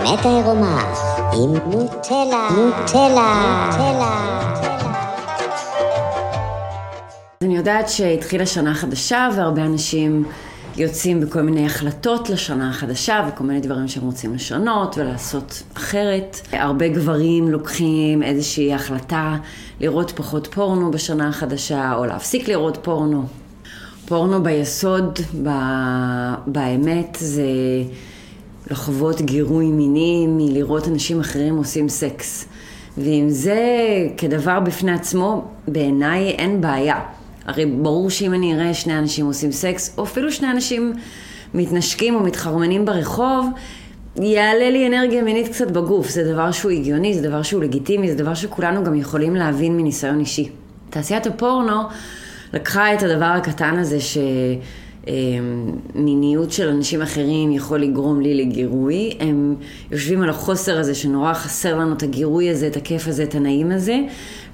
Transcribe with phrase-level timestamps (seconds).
[0.00, 0.92] האמת העירומה
[1.32, 4.40] עם נוטלה, נוטלה, נוטלה.
[7.42, 10.24] אני יודעת שהתחילה שנה חדשה והרבה אנשים
[10.76, 16.40] יוצאים בכל מיני החלטות לשנה החדשה וכל מיני דברים שהם רוצים לשנות ולעשות אחרת.
[16.52, 19.36] הרבה גברים לוקחים איזושהי החלטה
[19.80, 23.24] לראות פחות פורנו בשנה החדשה או להפסיק לראות פורנו.
[24.08, 25.48] פורנו ביסוד, ב...
[26.46, 27.44] באמת, זה
[28.70, 32.48] לחוות גירוי מיני מלראות אנשים אחרים עושים סקס.
[32.98, 33.58] ועם זה
[34.16, 37.00] כדבר בפני עצמו, בעיניי אין בעיה.
[37.46, 40.92] הרי ברור שאם אני אראה שני אנשים עושים סקס, או אפילו שני אנשים
[41.54, 43.46] מתנשקים או מתחרמנים ברחוב,
[44.16, 46.08] יעלה לי אנרגיה מינית קצת בגוף.
[46.08, 50.20] זה דבר שהוא הגיוני, זה דבר שהוא לגיטימי, זה דבר שכולנו גם יכולים להבין מניסיון
[50.20, 50.48] אישי.
[50.90, 51.82] תעשיית הפורנו
[52.52, 54.18] לקחה את הדבר הקטן הזה ש...
[55.94, 59.10] מיניות של אנשים אחרים יכול לגרום לי לגירוי.
[59.20, 59.54] הם
[59.90, 63.72] יושבים על החוסר הזה שנורא חסר לנו את הגירוי הזה, את הכיף הזה, את הנעים
[63.72, 63.98] הזה,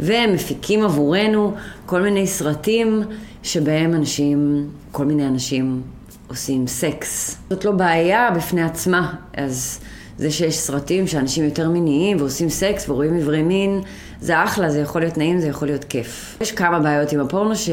[0.01, 1.53] והם מפיקים עבורנו
[1.87, 3.03] כל מיני סרטים
[3.43, 5.83] שבהם אנשים, כל מיני אנשים
[6.29, 7.37] עושים סקס.
[7.51, 9.81] זאת לא בעיה בפני עצמה, אז
[10.19, 13.81] זה שיש סרטים שאנשים יותר מיניים ועושים סקס ורואים איברי מין,
[14.21, 16.39] זה אחלה, זה יכול להיות נעים, זה יכול להיות כיף.
[16.41, 17.71] יש כמה בעיות עם הפורנו ש...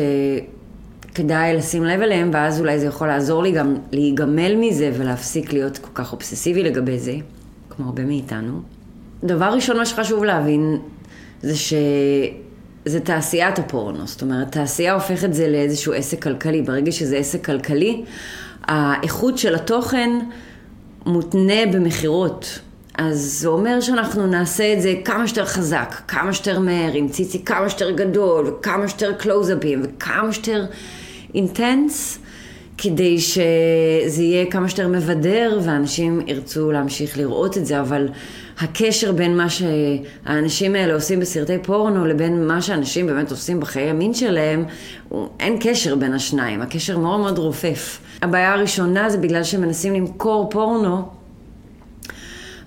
[1.15, 5.77] כדאי לשים לב אליהם, ואז אולי זה יכול לעזור לי גם להיגמל מזה ולהפסיק להיות
[5.77, 7.15] כל כך אובססיבי לגבי זה,
[7.69, 8.61] כמו הרבה מאיתנו.
[9.23, 10.79] דבר ראשון, מה שחשוב להבין,
[11.41, 14.07] זה שזה תעשיית הפורנו.
[14.07, 16.61] זאת אומרת, תעשייה הופכת את זה לאיזשהו עסק כלכלי.
[16.61, 18.03] ברגע שזה עסק כלכלי,
[18.63, 20.09] האיכות של התוכן
[21.05, 22.59] מותנה במכירות.
[22.97, 27.45] אז זה אומר שאנחנו נעשה את זה כמה שיותר חזק, כמה שיותר מהר, עם ציצי
[27.45, 30.65] כמה שיותר גדול, וכמה שיותר קלוזאפים, וכמה שיותר
[31.35, 32.19] אינטנס,
[32.77, 38.09] כדי שזה יהיה כמה שיותר מבדר, ואנשים ירצו להמשיך לראות את זה, אבל
[38.59, 44.13] הקשר בין מה שהאנשים האלה עושים בסרטי פורנו לבין מה שאנשים באמת עושים בחיי המין
[44.13, 44.65] שלהם,
[45.39, 47.99] אין קשר בין השניים, הקשר מאוד מאוד רופף.
[48.21, 51.22] הבעיה הראשונה זה בגלל שהם מנסים למכור פורנו,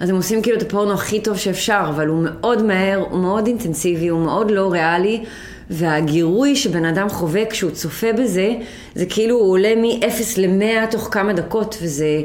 [0.01, 3.47] אז הם עושים כאילו את הפורנו הכי טוב שאפשר, אבל הוא מאוד מהר, הוא מאוד
[3.47, 5.25] אינטנסיבי, הוא מאוד לא ריאלי,
[5.71, 8.55] והגירוי שבן אדם חווה כשהוא צופה בזה,
[8.95, 12.23] זה כאילו הוא עולה מ-0 ל-100 תוך כמה דקות, וזה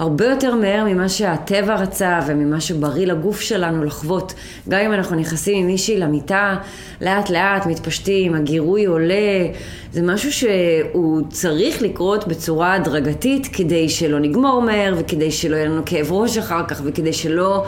[0.00, 4.34] הרבה יותר מהר ממה שהטבע רצה וממה שבריא לגוף שלנו לחוות.
[4.68, 6.56] גם אם אנחנו נכנסים עם מישהי למיטה,
[7.00, 9.46] לאט לאט מתפשטים, הגירוי עולה,
[9.92, 15.82] זה משהו שהוא צריך לקרות בצורה הדרגתית כדי שלא נגמור מהר וכדי שלא יהיה לנו
[15.86, 17.64] כאב ראש אחר כך וכדי שלא...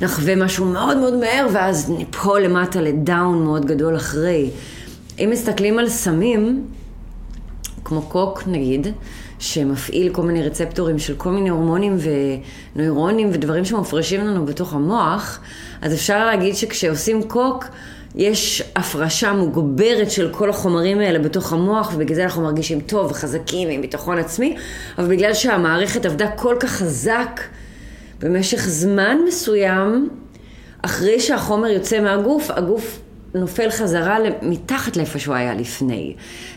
[0.00, 4.50] נחווה משהו מאוד מאוד מהר ואז ניפול למטה לדאון מאוד גדול אחרי.
[5.18, 6.64] אם מסתכלים על סמים,
[7.88, 8.86] כמו קוק נגיד,
[9.38, 11.96] שמפעיל כל מיני רצפטורים של כל מיני הורמונים
[12.76, 15.40] ונוירונים ודברים שמפרשים לנו בתוך המוח,
[15.82, 17.64] אז אפשר להגיד שכשעושים קוק,
[18.14, 23.68] יש הפרשה מוגברת של כל החומרים האלה בתוך המוח, ובגלל זה אנחנו מרגישים טוב וחזקים
[23.68, 24.56] עם ביטחון עצמי,
[24.98, 27.40] אבל בגלל שהמערכת עבדה כל כך חזק
[28.20, 30.08] במשך זמן מסוים,
[30.82, 33.00] אחרי שהחומר יוצא מהגוף, הגוף
[33.34, 36.14] נופל חזרה מתחת לאיפה שהוא היה לפני.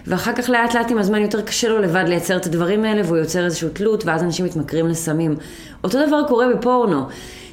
[0.07, 3.17] ואחר כך לאט לאט עם הזמן יותר קשה לו לבד לייצר את הדברים האלה והוא
[3.17, 5.35] יוצר איזושהי תלות ואז אנשים מתמכרים לסמים.
[5.83, 7.05] אותו דבר קורה בפורנו.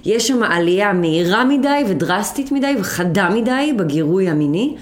[0.04, 4.76] יש שם עלייה מהירה מדי ודרסטית מדי וחדה מדי בגירוי המיני.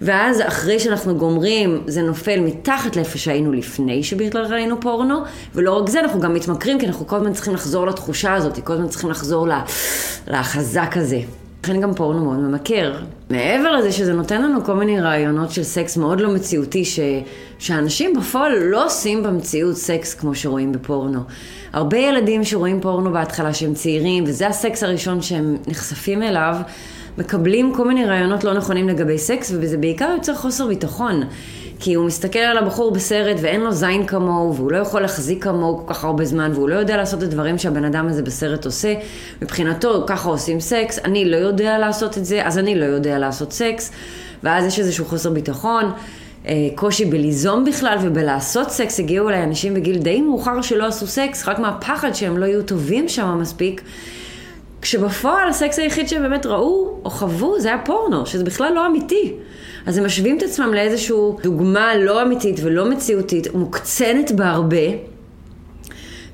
[0.00, 5.20] ואז אחרי שאנחנו גומרים, זה נופל מתחת לאיפה שהיינו לפני שבכלל ראינו פורנו,
[5.54, 8.72] ולא רק זה, אנחנו גם מתמכרים, כי אנחנו כל הזמן צריכים לחזור לתחושה הזאת, כל
[8.72, 9.48] הזמן צריכים לחזור
[10.26, 11.20] לחזק הזה.
[11.64, 12.94] לכן גם פורנו מאוד ממכר.
[13.30, 17.00] מעבר לזה שזה נותן לנו כל מיני רעיונות של סקס מאוד לא מציאותי, ש...
[17.58, 21.20] שאנשים בפועל לא עושים במציאות סקס כמו שרואים בפורנו.
[21.72, 26.56] הרבה ילדים שרואים פורנו בהתחלה שהם צעירים, וזה הסקס הראשון שהם נחשפים אליו,
[27.18, 31.22] מקבלים כל מיני רעיונות לא נכונים לגבי סקס, וזה בעיקר יוצר חוסר ביטחון.
[31.84, 35.86] כי הוא מסתכל על הבחור בסרט ואין לו זין כמוהו, והוא לא יכול להחזיק כמוהו
[35.86, 38.94] כל כך הרבה זמן, והוא לא יודע לעשות את הדברים שהבן אדם הזה בסרט עושה.
[39.42, 43.52] מבחינתו, ככה עושים סקס, אני לא יודע לעשות את זה, אז אני לא יודע לעשות
[43.52, 43.92] סקס,
[44.42, 45.84] ואז יש איזשהו חוסר ביטחון.
[46.46, 51.48] אה, קושי בליזום בכלל ובלעשות סקס, הגיעו אליי אנשים בגיל די מאוחר שלא עשו סקס,
[51.48, 53.82] רק מהפחד שהם לא יהיו טובים שם מספיק.
[54.84, 59.32] כשבפועל הסקס היחיד שהם באמת ראו או חוו זה היה פורנו, שזה בכלל לא אמיתי.
[59.86, 64.76] אז הם משווים את עצמם לאיזושהי דוגמה לא אמיתית ולא מציאותית, מוקצנת בהרבה,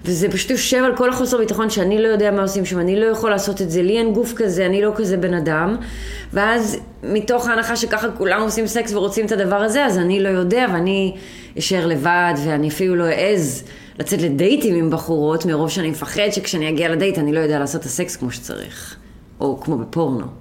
[0.04, 3.06] וזה פשוט יושב על כל החוסר ביטחון שאני לא יודע מה עושים שם, אני לא
[3.06, 5.76] יכול לעשות את זה, לי אין גוף כזה, אני לא כזה בן אדם.
[6.32, 10.66] ואז מתוך ההנחה שככה כולם עושים סקס ורוצים את הדבר הזה, אז אני לא יודע
[10.72, 11.16] ואני
[11.58, 13.64] אשאר לבד ואני אפילו לא אעז
[13.98, 17.86] לצאת לדייטים עם בחורות מרוב שאני מפחד שכשאני אגיע לדייט אני לא יודע לעשות את
[17.86, 18.96] הסקס כמו שצריך.
[19.40, 20.39] או כמו בפורנו.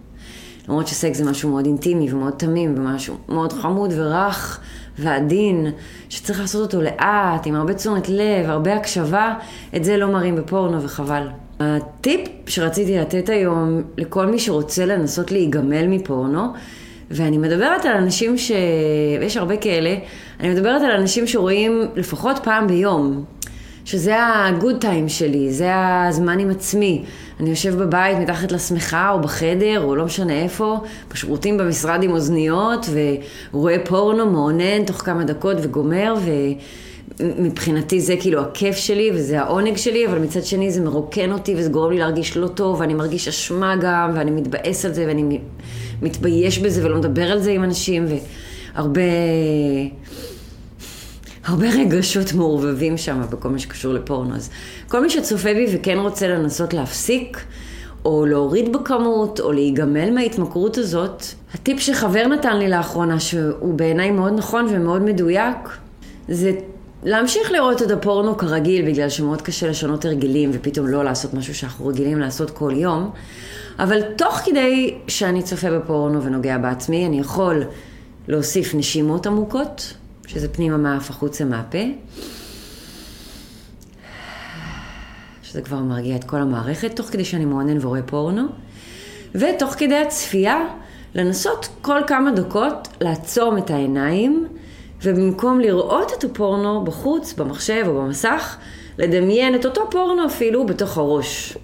[0.69, 4.59] למרות שסקס זה משהו מאוד אינטימי ומאוד תמים ומשהו מאוד חמוד ורך
[4.99, 5.67] ועדין,
[6.09, 9.33] שצריך לעשות אותו לאט, עם הרבה תשומת לב, הרבה הקשבה,
[9.75, 11.27] את זה לא מראים בפורנו וחבל.
[11.59, 16.47] הטיפ שרציתי לתת היום לכל מי שרוצה לנסות להיגמל מפורנו,
[17.11, 18.51] ואני מדברת על אנשים ש...
[19.19, 19.95] ויש הרבה כאלה,
[20.39, 23.23] אני מדברת על אנשים שרואים לפחות פעם ביום,
[23.89, 25.71] שזה ה-good time שלי, זה
[26.07, 27.03] הזמן עם עצמי.
[27.39, 30.77] אני יושב בבית מתחת לשמחה או בחדר או לא משנה איפה,
[31.13, 32.85] בשירותים במשרד עם אוזניות
[33.51, 36.15] ורואה פורנו מעונן תוך כמה דקות וגומר
[37.19, 41.69] ומבחינתי זה כאילו הכיף שלי וזה העונג שלי, אבל מצד שני זה מרוקן אותי וזה
[41.69, 45.39] גורם לי להרגיש לא טוב ואני מרגיש אשמה גם ואני מתבאס על זה ואני
[46.01, 48.05] מתבייש בזה ולא מדבר על זה עם אנשים
[48.75, 49.01] והרבה...
[51.49, 54.35] הרבה רגשות מעורבבים שם בכל מה שקשור לפורנו.
[54.35, 54.49] אז
[54.87, 57.37] כל מי שצופה בי וכן רוצה לנסות להפסיק,
[58.05, 61.23] או להוריד בכמות, או להיגמל מההתמכרות הזאת,
[61.53, 65.57] הטיפ שחבר נתן לי לאחרונה, שהוא בעיניי מאוד נכון ומאוד מדויק,
[66.27, 66.51] זה
[67.03, 71.87] להמשיך לראות את הפורנו כרגיל, בגלל שמאוד קשה לשנות הרגלים ופתאום לא לעשות משהו שאנחנו
[71.87, 73.11] רגילים לעשות כל יום.
[73.79, 77.63] אבל תוך כדי שאני צופה בפורנו ונוגע בעצמי, אני יכול
[78.27, 79.93] להוסיף נשימות עמוקות,
[80.29, 81.77] שזה פנימה מהאף החוצה מהפה.
[85.43, 88.43] שזה כבר מרגיע את כל המערכת, תוך כדי שאני מעונן ורואה פורנו.
[89.35, 90.59] ותוך כדי הצפייה,
[91.15, 94.47] לנסות כל כמה דקות לעצום את העיניים,
[95.03, 98.57] ובמקום לראות את הפורנו בחוץ, במחשב או במסך,
[98.97, 101.57] לדמיין את אותו פורנו אפילו בתוך הראש.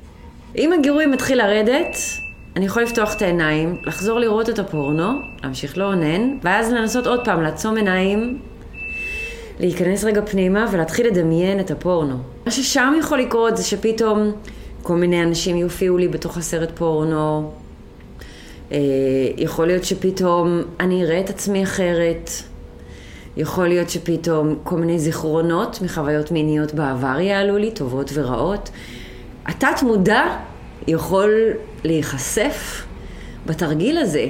[0.58, 1.98] אם הגירוי מתחיל לרדת,
[2.56, 5.12] אני יכול לפתוח את העיניים, לחזור לראות את הפורנו,
[5.44, 8.40] להמשיך לאונן, ואז לנסות עוד פעם לעצום עיניים
[9.60, 12.18] להיכנס רגע פנימה ולהתחיל לדמיין את הפורנו.
[12.46, 14.31] מה ששם יכול לקרות זה שפתאום
[14.84, 17.52] כל מיני אנשים יופיעו לי בתוך הסרט פורנו.
[18.72, 18.78] אה,
[19.38, 22.30] יכול להיות שפתאום אני אראה את עצמי אחרת.
[23.38, 28.69] יכול להיות שפתאום כל מיני זיכרונות מחוויות מיניות בעבר יעלו לי, טובות ורעות.
[29.46, 30.24] התת מודע
[30.88, 31.31] יכול
[31.84, 32.86] להיחשף
[33.46, 34.28] בתרגיל הזה.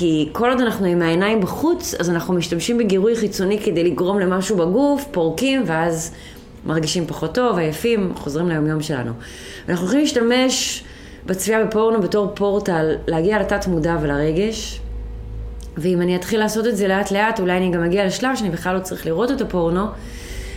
[0.00, 4.56] כי כל עוד אנחנו עם העיניים בחוץ, אז אנחנו משתמשים בגירוי חיצוני כדי לגרום למשהו
[4.56, 6.14] בגוף, פורקים, ואז
[6.66, 9.12] מרגישים פחות טוב, עייפים, חוזרים ליומיום שלנו.
[9.68, 10.84] אנחנו הולכים להשתמש
[11.26, 14.80] בצפייה בפורנו בתור פורטל, להגיע לתת מודע ולרגש,
[15.76, 18.74] ואם אני אתחיל לעשות את זה לאט לאט, אולי אני גם אגיע לשלב שאני בכלל
[18.74, 19.86] לא צריך לראות את הפורנו,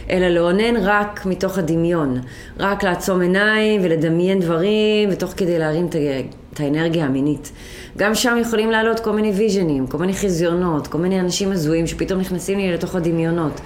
[0.09, 2.21] אלא לאונן רק מתוך הדמיון.
[2.59, 5.95] רק לעצום עיניים ולדמיין דברים, ותוך כדי להרים את
[6.59, 7.51] האנרגיה המינית.
[7.97, 12.19] גם שם יכולים לעלות כל מיני ויז'נים, כל מיני חזיונות, כל מיני אנשים הזויים שפתאום
[12.19, 13.61] נכנסים לי לתוך הדמיונות.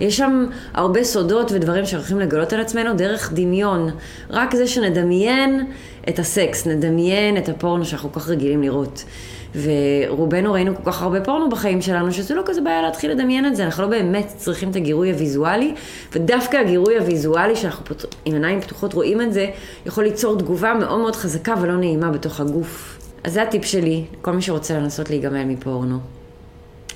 [0.00, 3.90] יש שם הרבה סודות ודברים שהולכים לגלות על עצמנו דרך דמיון.
[4.30, 5.66] רק זה שנדמיין
[6.10, 9.04] את הסקס, נדמיין את הפורנו שאנחנו כל כך רגילים לראות.
[9.54, 13.56] ורובנו ראינו כל כך הרבה פורנו בחיים שלנו, שזה לא כזה בעיה להתחיל לדמיין את
[13.56, 15.74] זה, אנחנו לא באמת צריכים את הגירוי הוויזואלי,
[16.12, 18.14] ודווקא הגירוי הוויזואלי, שאנחנו פות...
[18.24, 19.46] עם עיניים פתוחות רואים את זה,
[19.86, 22.98] יכול ליצור תגובה מאוד מאוד חזקה ולא נעימה בתוך הגוף.
[23.24, 25.98] אז זה הטיפ שלי, כל מי שרוצה לנסות להיגמל מפורנו.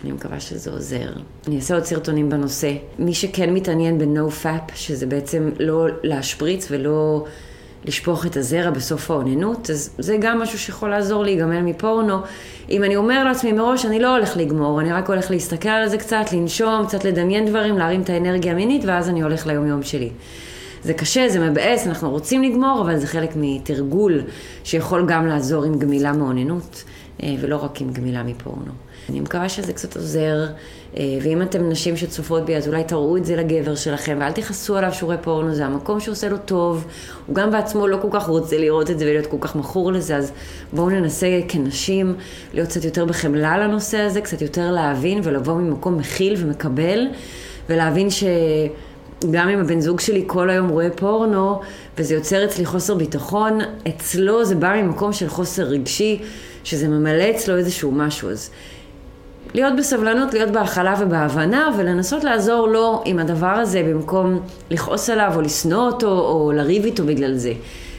[0.05, 1.13] אני מקווה שזה עוזר.
[1.47, 2.73] אני אעשה עוד סרטונים בנושא.
[2.99, 7.25] מי שכן מתעניין ב-No Fap, שזה בעצם לא להשפריץ ולא
[7.85, 12.19] לשפוך את הזרע בסוף האוננות, אז זה גם משהו שיכול לעזור להיגמל מפורנו.
[12.71, 15.99] אם אני אומר לעצמי מראש, אני לא הולך לגמור, אני רק הולך להסתכל על זה
[15.99, 20.11] קצת, לנשום, קצת לדמיין דברים, להרים את האנרגיה המינית, ואז אני הולך ליומיום שלי.
[20.83, 24.23] זה קשה, זה מבאס, אנחנו רוצים לגמור, אבל זה חלק מתרגול
[24.65, 26.85] שיכול גם לעזור עם גמילה מאוננות,
[27.23, 28.84] אה, ולא רק עם גמילה מפורנו.
[29.11, 30.47] אני מקווה שזה קצת עוזר,
[30.97, 34.77] אה, ואם אתם נשים שצופות בי, אז אולי תראו את זה לגבר שלכם, ואל תכעסו
[34.77, 36.87] עליו שיעורי פורנו, זה המקום שעושה לו טוב,
[37.27, 40.17] הוא גם בעצמו לא כל כך רוצה לראות את זה ולהיות כל כך מכור לזה,
[40.17, 40.33] אז
[40.73, 42.15] בואו ננסה כנשים
[42.55, 47.07] להיות קצת יותר בחמלה לנושא הזה, קצת יותר להבין ולבוא ממקום מכיל ומקבל,
[47.69, 48.25] ולהבין ש...
[49.31, 51.61] גם אם הבן זוג שלי כל היום רואה פורנו,
[51.99, 53.59] וזה יוצר אצלי חוסר ביטחון,
[53.89, 56.23] אצלו זה בא ממקום של חוסר רגשי,
[56.65, 58.31] שזה ממלא אצלו איזשהו משהו.
[58.31, 58.51] אז
[59.55, 65.41] להיות בסבלנות, להיות בהכלה ובהבנה, ולנסות לעזור לו עם הדבר הזה במקום לכעוס עליו או
[65.41, 67.53] לשנוא אותו או לריב איתו בגלל זה.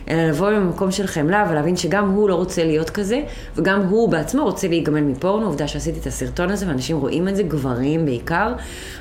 [0.09, 3.21] אלא לבוא ממקום של חמלה ולהבין שגם הוא לא רוצה להיות כזה,
[3.55, 5.45] וגם הוא בעצמו רוצה להיגמל מפורנו.
[5.45, 8.53] עובדה שעשיתי את הסרטון הזה ואנשים רואים את זה, גברים בעיקר,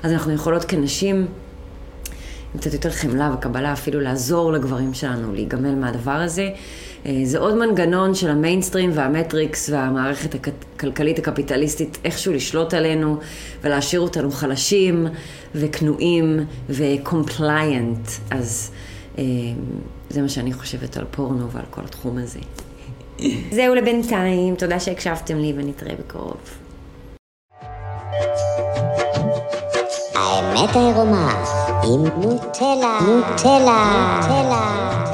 [0.03, 1.27] אז אנחנו יכולות כנשים
[2.59, 6.51] קצת יותר חמלה וקבלה, אפילו לעזור לגברים שלנו להיגמל מהדבר הזה.
[7.07, 13.19] אה, זה עוד מנגנון של המיינסטרים והמטריקס והמערכת הכלכלית הקפיטליסטית איכשהו לשלוט עלינו
[13.65, 15.07] ולהשאיר אותנו חלשים
[15.55, 18.09] וכנועים ו compliant.
[18.31, 18.71] אז
[19.19, 19.25] אה,
[20.11, 22.41] זה מה שאני חושבת על פורנו ועל כל התחום הזה.
[23.57, 26.37] זהו לבינתיים, תודה שהקשבתם לי ונתראה בקרוב.
[30.15, 35.13] האמת העירומה עם נוטלה, נוטלה, נוטלה.